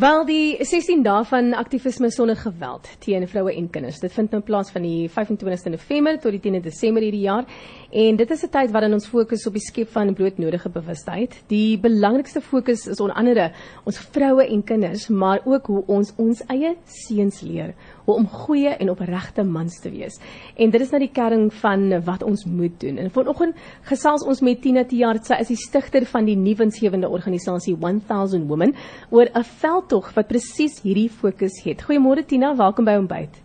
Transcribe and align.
Wel 0.00 0.22
die 0.24 0.56
16 0.64 1.02
dae 1.04 1.24
van 1.28 1.50
aktivisme 1.58 2.08
sonder 2.14 2.38
geweld 2.38 2.86
teen 3.04 3.26
vroue 3.28 3.52
en 3.52 3.66
kinders. 3.68 3.98
Dit 4.00 4.14
vind 4.16 4.32
nou 4.32 4.38
plaas 4.40 4.70
van 4.72 4.86
die 4.86 5.10
25ste 5.12 5.74
November 5.74 6.16
tot 6.22 6.32
die 6.32 6.40
10de 6.40 6.62
Desember 6.64 7.04
hierdie 7.04 7.26
jaar 7.26 7.44
en 7.90 8.16
dit 8.16 8.30
is 8.30 8.44
'n 8.46 8.48
tyd 8.48 8.70
waarin 8.70 8.94
ons 8.96 9.06
fokus 9.06 9.44
op 9.46 9.52
die 9.52 9.60
skep 9.66 9.90
van 9.92 10.14
broodnodige 10.14 10.70
bewustheid. 10.70 11.42
Die 11.48 11.76
belangrikste 11.78 12.40
fokus 12.40 12.86
is 12.86 13.00
onder 13.00 13.16
andere 13.16 13.52
ons 13.84 13.98
vroue 13.98 14.46
en 14.46 14.64
kinders, 14.64 15.08
maar 15.08 15.40
ook 15.44 15.66
hoe 15.66 15.84
ons 15.86 16.12
ons 16.16 16.42
eie 16.48 16.76
seuns 16.86 17.40
leer 17.40 17.74
hoe 18.04 18.14
om 18.14 18.28
goeie 18.28 18.72
en 18.76 18.90
opregte 18.90 19.44
mans 19.44 19.80
te 19.80 19.90
wees. 19.90 20.20
En 20.56 20.70
dit 20.70 20.80
is 20.80 20.90
nou 20.90 21.00
die 21.02 21.12
kern 21.12 21.50
van 21.50 22.02
wat 22.04 22.22
ons 22.22 22.44
moet 22.44 22.80
doen. 22.80 22.98
En 22.98 23.10
vanoggend 23.10 23.56
gesels 23.88 24.24
ons 24.24 24.40
met 24.40 24.62
Tina 24.62 24.84
Tiartsa, 24.84 25.38
is 25.38 25.52
die 25.52 25.58
stigter 25.60 26.06
van 26.06 26.24
die 26.24 26.36
nuwensgewende 26.36 27.08
organisasie 27.08 27.76
1000 27.76 28.48
Women 28.48 28.74
oor 29.10 29.26
'n 29.34 29.44
veldtog 29.44 30.14
wat 30.14 30.28
presies 30.28 30.82
hierdie 30.82 31.10
fokus 31.10 31.62
het. 31.64 31.82
Goeiemôre 31.82 32.26
Tina, 32.26 32.56
welkom 32.56 32.84
by 32.84 32.96
Ontbyt. 32.96 33.42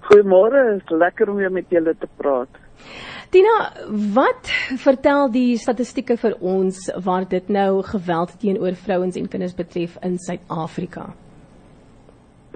Goeiemôre, 0.00 0.76
is 0.76 0.88
lekker 0.88 1.30
om 1.30 1.36
weer 1.36 1.52
met 1.52 1.68
julle 1.68 1.94
te 1.98 2.08
praat. 2.16 2.48
Tina, 3.30 3.72
wat 4.14 4.48
vertel 4.82 5.28
die 5.30 5.58
statistieke 5.60 6.16
vir 6.18 6.34
ons 6.40 6.88
waar 7.04 7.28
dit 7.28 7.48
nou 7.48 7.82
geweld 7.86 8.32
teenoor 8.42 8.74
vrouens 8.74 9.16
en 9.16 9.28
kinders 9.30 9.54
betref 9.54 9.98
in 10.02 10.18
Suid-Afrika? 10.18 11.12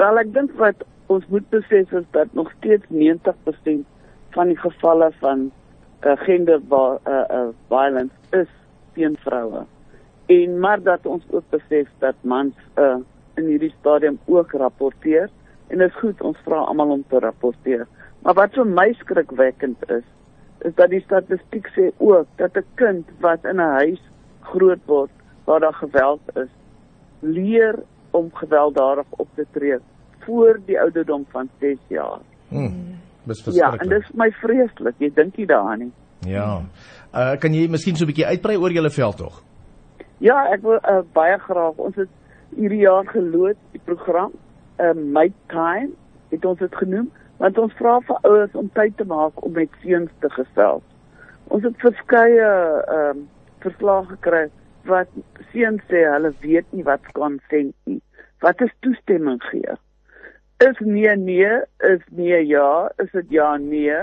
Wel, 0.01 0.19
ek 0.19 0.33
dink 0.35 0.57
wat 0.59 0.83
ons 1.07 1.27
moet 1.29 1.49
besef 1.51 1.93
is 1.93 2.05
dat 2.11 2.33
nog 2.33 2.53
steeds 2.59 2.85
90% 2.89 3.85
van 4.31 4.47
die 4.47 4.59
gevalle 4.59 5.13
van 5.21 5.51
uh, 6.05 6.17
gender 6.17 6.61
uh, 6.71 6.89
uh, 7.07 7.49
violence 7.69 8.15
is 8.31 8.49
teen 8.93 9.17
vroue. 9.21 9.65
En 10.27 10.59
maar 10.61 10.83
dat 10.83 11.07
ons 11.07 11.25
ook 11.31 11.45
besef 11.51 11.89
dat 11.99 12.15
mans 12.21 12.55
uh, 12.79 12.97
in 13.35 13.45
hierdie 13.45 13.75
stadium 13.79 14.19
ook 14.25 14.53
rapporteer 14.53 15.31
en 15.67 15.79
dit 15.79 15.89
is 15.89 16.01
goed 16.01 16.21
ons 16.21 16.39
vra 16.45 16.65
almal 16.65 16.91
om 16.91 17.05
te 17.09 17.19
rapporteer. 17.19 17.87
Maar 18.23 18.35
wat 18.35 18.57
vir 18.57 18.67
my 18.67 18.93
skrikwekkend 18.99 19.91
is, 19.91 20.05
is 20.65 20.75
dat 20.75 20.91
die 20.91 21.03
statistiek 21.05 21.69
sê 21.77 21.91
ook 21.99 22.29
dat 22.37 22.57
'n 22.57 22.67
kind 22.75 23.09
wat 23.21 23.45
in 23.45 23.61
'n 23.61 23.75
huis 23.81 24.03
groot 24.41 24.85
word 24.87 25.11
waar 25.45 25.61
daar 25.61 25.75
geweld 25.75 26.21
is, 26.35 26.53
leer 27.21 27.83
om 28.11 28.31
gewelddadig 28.33 29.07
op 29.11 29.29
te 29.35 29.47
tree 29.51 29.79
voor 30.27 30.61
die 30.67 30.81
ouderdom 30.81 31.27
van 31.33 31.49
6 31.61 31.79
jaar. 31.89 32.21
Hmm. 32.49 32.99
Ja, 33.53 33.73
en 33.77 33.89
dit 33.89 34.03
is 34.03 34.11
my 34.13 34.31
vreeslik. 34.31 34.95
Jy 34.99 35.11
dink 35.15 35.37
nie 35.37 35.47
daaraan 35.47 35.79
nie. 35.79 35.93
Ja. 36.29 36.63
Uh 37.15 37.33
kan 37.41 37.55
jy 37.55 37.69
miskien 37.69 37.97
so 37.97 38.05
'n 38.05 38.13
bietjie 38.13 38.27
uitbrei 38.27 38.57
oor 38.57 38.73
julle 38.73 38.91
veld 38.91 39.17
tog? 39.17 39.43
Ja, 40.19 40.45
ek 40.53 40.63
wil 40.63 40.79
uh, 40.83 41.01
baie 41.13 41.39
graag. 41.39 41.77
Ons 41.77 41.97
het 41.97 42.09
hierdie 42.57 42.85
jaar 42.85 43.07
geloods 43.07 43.61
die 43.73 43.81
program 43.85 44.33
uh 44.79 44.93
My 44.95 45.33
Time 45.47 45.91
het 46.29 46.45
ons 46.45 46.59
dit 46.59 46.75
genoem 46.75 47.11
want 47.37 47.59
ons 47.59 47.73
vra 47.79 47.99
vir 48.01 48.19
ouers 48.23 48.53
om 48.55 48.71
tyd 48.75 48.97
te 48.97 49.05
maak 49.05 49.43
om 49.45 49.53
met 49.53 49.71
seuns 49.83 50.11
te 50.21 50.31
gesels. 50.31 50.85
Ons 51.49 51.65
het 51.65 51.81
verskeie 51.83 52.51
ehm 52.89 53.19
uh, 53.19 53.25
verslae 53.65 54.05
gekry 54.07 54.45
wat 54.85 55.09
seuns 55.53 55.83
sê 55.89 56.05
hulle 56.13 56.33
weet 56.41 56.67
nie 56.77 56.85
wat 56.85 57.01
konsent 57.17 57.75
nie. 57.89 58.01
Wat 58.45 58.61
is 58.61 58.73
toestemming 58.85 59.41
gee? 59.51 59.77
Is 60.57 60.79
nee 60.79 61.17
nee, 61.17 61.61
is 61.79 62.01
nee 62.11 62.47
ja, 62.47 62.93
is 62.97 63.11
dit 63.11 63.25
ja 63.29 63.57
nee. 63.57 63.97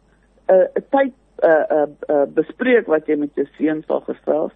'n 0.47 0.53
uh, 0.53 0.65
tyd 0.89 1.13
uh, 1.43 1.63
uh, 1.71 1.83
uh, 2.09 2.23
bespreek 2.33 2.87
wat 2.87 3.07
jy 3.07 3.15
met 3.15 3.35
jou 3.35 3.47
seun 3.57 3.83
sal 3.87 4.01
gesels. 4.01 4.51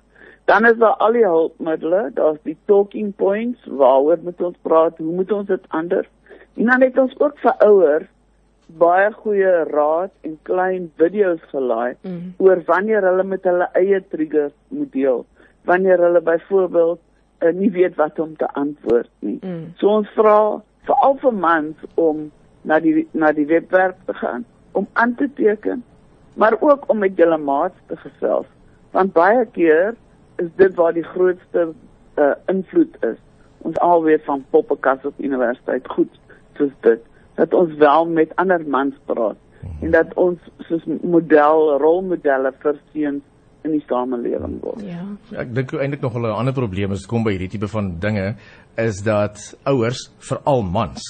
Dan 0.46 0.66
is 0.66 0.78
daar 0.78 0.96
al 0.98 1.12
die 1.12 1.26
hulpmiddels, 1.26 2.14
daar's 2.14 2.40
die 2.44 2.58
talking 2.66 3.16
points, 3.16 3.66
waaroor 3.66 4.18
moet 4.24 4.42
ons 4.42 4.58
praat, 4.62 4.98
hoe 4.98 5.16
moet 5.16 5.32
ons 5.32 5.48
dit 5.48 5.64
anders? 5.68 6.08
En 6.56 6.66
dan 6.66 6.82
het 6.82 6.98
ons 6.98 7.20
ook 7.20 7.40
vir 7.40 7.54
ouers 7.58 8.08
baie 8.78 9.12
goeie 9.14 9.52
raad 9.72 10.12
en 10.22 10.38
klein 10.44 10.92
video's 11.02 11.42
gelaai 11.52 11.96
mm. 12.02 12.34
oor 12.38 12.62
wanneer 12.68 13.06
hulle 13.08 13.24
met 13.24 13.44
hulle 13.44 13.68
eie 13.80 14.02
triggers 14.14 14.54
moet 14.68 14.92
deel. 14.94 15.26
Wanneer 15.66 16.02
hulle 16.06 16.22
byvoorbeeld 16.22 17.00
uh, 17.44 17.54
nie 17.54 17.72
weet 17.72 17.96
wat 17.96 18.20
om 18.20 18.36
te 18.38 18.48
antwoord 18.54 19.10
nie. 19.20 19.40
Mm. 19.42 19.74
So 19.82 20.00
ons 20.02 20.12
vra 20.18 20.62
veral 20.90 21.18
vir 21.22 21.34
mans 21.34 21.90
om 21.96 22.30
na 22.62 22.80
die 22.84 23.08
na 23.12 23.32
die 23.34 23.48
webwerf 23.50 23.98
te 24.06 24.14
gaan 24.22 24.46
om 24.78 24.88
aan 24.94 25.16
te 25.16 25.28
teken, 25.34 25.84
maar 26.36 26.56
ook 26.60 26.86
om 26.88 27.02
met 27.02 27.18
julle 27.18 27.38
maats 27.38 27.76
te 27.88 27.98
gesels. 27.98 28.48
Want 28.92 29.14
baie 29.14 29.46
keer 29.56 29.96
is 30.38 30.50
dit 30.56 30.76
waar 30.76 30.94
die 30.94 31.04
grootste 31.04 31.72
uh, 32.16 32.32
invloed 32.48 32.96
is. 33.04 33.18
Ons 33.66 33.78
almal 33.84 34.04
weet 34.04 34.24
van 34.24 34.46
poppekas 34.50 35.06
op 35.06 35.18
universiteit 35.18 35.88
goed 35.88 36.20
soos 36.58 36.72
dit 36.86 37.09
dat 37.40 37.56
ons 37.56 37.74
wel 37.80 38.08
met 38.20 38.36
ander 38.42 38.64
mans 38.68 38.96
praat 39.08 39.40
mhm. 39.62 39.86
en 39.86 39.92
dat 39.96 40.14
ons 40.20 40.52
soos 40.68 40.86
model 41.02 41.78
rolmodelle 41.82 42.54
vir 42.64 42.80
seuns 42.94 43.26
in 43.68 43.74
die 43.76 43.84
samelewing 43.90 44.60
word. 44.64 44.84
Ja. 44.88 45.04
Ek 45.42 45.52
dink 45.56 45.74
eintlik 45.76 46.04
nog 46.06 46.16
'n 46.16 46.32
ander 46.32 46.56
probleem 46.56 46.92
as 46.96 47.04
dit 47.04 47.12
kom 47.12 47.24
by 47.24 47.36
hierdie 47.36 47.52
tipe 47.56 47.68
van 47.68 48.00
dinge 48.00 48.36
is 48.78 49.02
dat 49.04 49.36
ouers, 49.68 50.12
veral 50.20 50.64
mans, 50.64 51.04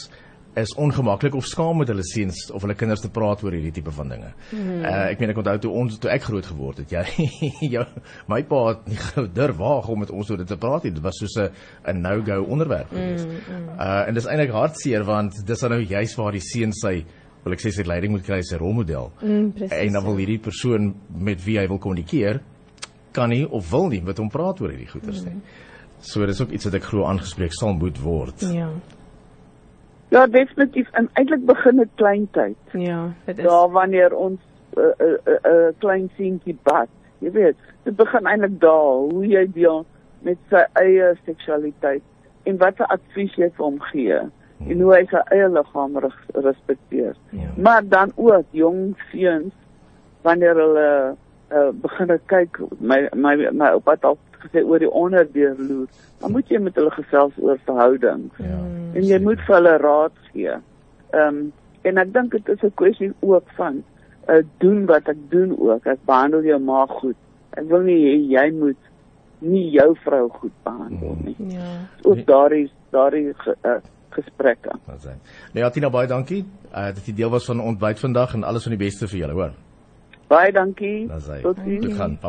is 0.57 0.73
ongemaklik 0.75 1.35
of 1.35 1.45
skaam 1.45 1.77
met 1.77 1.87
hulle 1.91 2.03
seuns 2.03 2.49
of 2.51 2.63
hulle 2.65 2.75
kinders 2.77 3.03
te 3.03 3.09
praat 3.13 3.43
oor 3.43 3.53
hierdie 3.53 3.73
tipe 3.75 3.91
van 3.93 4.09
dinge. 4.09 4.31
Mm. 4.51 4.81
Uh 4.81 5.05
ek 5.11 5.21
meen 5.21 5.33
ek 5.33 5.41
onthou 5.41 5.55
toe 5.65 5.71
ons 5.81 5.99
toe 6.01 6.11
ek 6.11 6.25
groot 6.25 6.49
geword 6.51 6.81
het, 6.81 6.93
jy 6.95 7.27
jou 7.75 7.85
my 8.31 8.41
pa 8.49 8.63
het 8.71 8.89
nie 8.89 9.27
durf 9.35 9.59
waag 9.59 9.89
om 9.93 10.03
met 10.03 10.13
ons 10.13 10.31
oor 10.31 10.41
dit 10.41 10.49
te 10.49 10.57
praat 10.57 10.87
nie. 10.87 10.93
Dit 10.97 11.03
was 11.05 11.21
soos 11.21 11.37
'n 11.37 11.49
'n 11.93 12.01
no-go 12.01 12.43
onderwerp 12.43 12.89
geweest. 12.89 13.27
Mm, 13.27 13.55
mm. 13.55 13.69
Uh 13.77 14.07
en 14.07 14.13
dis 14.13 14.25
eintlik 14.25 14.51
hartseer 14.51 15.05
want 15.05 15.41
dis 15.45 15.59
dan 15.59 15.71
nou 15.71 15.81
juist 15.81 16.15
waar 16.17 16.31
die 16.31 16.43
seun 16.43 16.73
sy 16.73 17.05
wil 17.43 17.53
ek 17.53 17.61
sê 17.63 17.71
sy 17.71 17.83
leiding 17.87 18.11
moet 18.11 18.25
kry 18.25 18.41
sy 18.41 18.57
rolmodel. 18.57 19.11
Mm, 19.21 19.53
en 19.69 19.93
dan 19.93 20.03
wil 20.03 20.17
hierdie 20.17 20.39
persoon 20.39 20.93
met 21.09 21.43
wie 21.45 21.59
hy 21.59 21.67
wil 21.67 21.79
kommunikeer 21.79 22.41
kan 23.11 23.29
nie 23.29 23.45
of 23.47 23.69
wil 23.71 23.87
nie 23.89 24.01
met 24.01 24.17
hom 24.17 24.29
praat 24.29 24.61
oor 24.61 24.69
hierdie 24.69 24.89
goeters 24.89 25.23
nie. 25.23 25.33
Mm. 25.33 25.67
So 26.01 26.25
dis 26.25 26.39
ook 26.41 26.51
iets 26.55 26.65
wat 26.65 26.77
ek 26.79 26.83
glo 26.87 27.05
aangespreek 27.05 27.53
sal 27.53 27.73
moet 27.75 27.97
word. 27.99 28.43
Ja. 28.55 28.69
Ja, 30.09 30.27
definitief. 30.27 30.89
En 30.91 31.09
eintlik 31.13 31.45
begin 31.45 31.75
dit 31.75 31.87
kleintyd. 31.95 32.57
Ja, 32.71 33.11
dit 33.25 33.37
is. 33.37 33.43
Daar 33.43 33.69
wanneer 33.69 34.15
ons 34.15 34.39
'n 34.75 34.79
uh, 34.79 35.07
uh, 35.07 35.17
uh, 35.25 35.51
uh, 35.53 35.67
klein 35.77 36.09
seentjie 36.17 36.57
bad. 36.63 36.87
Jy 37.19 37.31
weet, 37.31 37.55
dit 37.83 37.95
begin 37.95 38.25
eintlik 38.25 38.59
daar 38.59 38.95
hoe 39.11 39.27
jy 39.27 39.47
deel 39.53 39.85
met 40.19 40.37
sy 40.49 40.63
eie 40.73 41.17
seksualiteit 41.25 42.01
en 42.43 42.57
watter 42.57 42.85
advies 42.85 43.35
jy 43.35 43.49
vir 43.55 43.65
hom 43.65 43.79
gee 43.79 44.19
en 44.67 44.81
hoe 44.81 44.93
hy 44.93 45.05
sy 45.09 45.21
eie 45.35 45.49
liggaam 45.49 45.97
respekteer. 46.33 47.15
Ja. 47.29 47.51
Maar 47.57 47.87
dan 47.87 48.11
ook 48.15 48.45
jong 48.51 48.97
seuns 49.11 49.53
wanneer 50.21 50.55
hulle 50.55 51.15
uh, 51.51 51.69
begin 51.81 52.19
kyk 52.25 52.59
my 52.79 53.07
my 53.15 53.35
my 53.51 53.71
oupa 53.77 53.91
het 53.91 54.03
al 54.03 54.17
gesê 54.39 54.63
oor 54.63 54.79
die 54.79 54.91
onderdeurloer, 54.91 55.87
dan 56.19 56.31
moet 56.31 56.51
jy 56.51 56.59
met 56.63 56.75
hulle 56.79 56.91
gesels 56.95 57.35
oor 57.43 57.59
verhoudings. 57.65 58.35
Ja. 58.37 58.59
En 58.93 59.05
jy 59.05 59.19
moet 59.23 59.41
vir 59.45 59.55
hulle 59.55 59.77
raad 59.77 60.19
gee. 60.31 60.59
Ehm 61.13 61.27
um, 61.27 61.51
en 61.87 61.97
ek 61.97 62.13
dink 62.13 62.31
dit 62.31 62.49
is 62.49 62.63
'n 62.63 62.75
kwessie 62.75 63.11
ook 63.19 63.47
van 63.55 63.83
uh, 64.29 64.43
doen 64.57 64.85
wat 64.85 65.07
ek 65.07 65.17
doen 65.29 65.55
ook. 65.59 65.85
Ek 65.85 65.99
behandel 66.05 66.43
jou 66.43 66.59
ma 66.59 66.85
goed. 66.85 67.15
Ek 67.57 67.65
wil 67.69 67.81
nie 67.81 67.99
hê 68.03 68.15
jy 68.35 68.51
moet 68.51 68.77
nie 69.39 69.69
jou 69.71 69.95
vrou 70.03 70.29
goed 70.29 70.51
behandel 70.63 71.15
nie. 71.23 71.35
Ja. 71.55 71.87
Ook 72.03 72.25
daardie 72.27 72.71
daardie 72.91 73.33
ge, 73.37 73.55
uh, 73.63 73.79
gesprekke. 74.09 74.75
Wat 74.85 75.05
sê. 75.05 75.15
Nee, 75.53 75.63
Atina 75.63 75.89
baie 75.89 76.07
dankie. 76.07 76.43
Uh 76.73 76.91
dat 76.93 77.05
jy 77.05 77.15
deel 77.15 77.29
was 77.29 77.45
van 77.45 77.61
ontbyt 77.61 77.99
vandag 77.99 78.33
en 78.33 78.43
alles 78.43 78.63
van 78.63 78.75
die 78.77 78.85
beste 78.85 79.07
vir 79.07 79.19
julle, 79.19 79.33
hoor. 79.33 79.53
Baie 80.27 80.51
dankie. 80.51 81.07
Gaan. 81.09 81.19
Bye 81.19 81.93
-bye. 81.93 82.27